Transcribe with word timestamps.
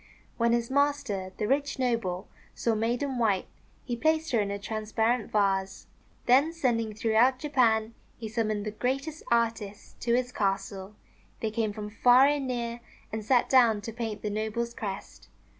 When 0.37 0.51
his 0.51 0.71
master, 0.71 1.31
the 1.37 1.47
rich 1.47 1.77
noble, 1.77 2.27
saw 2.55 2.73
Maiden 2.73 3.19
White, 3.19 3.45
he 3.85 3.95
placed 3.95 4.31
her 4.31 4.39
in 4.39 4.49
a 4.49 4.57
transparent 4.57 5.29
vase. 5.31 5.85
Then 6.25 6.51
sending 6.53 6.95
throughout 6.95 7.37
Japan, 7.37 7.93
he 8.17 8.27
summoned 8.27 8.65
the 8.65 8.71
greatest 8.71 9.21
artists 9.29 9.93
to 9.99 10.15
his 10.15 10.31
castle. 10.31 10.95
They 11.41 11.51
came 11.51 11.71
from 11.71 11.91
far 11.91 12.25
and 12.25 12.47
near, 12.47 12.79
and 13.13 13.23
sat 13.23 13.47
down 13.47 13.81
to 13.81 13.93
paint 13.93 14.23
the 14.23 14.31
noble's 14.31 14.73
crest. 14.73 15.29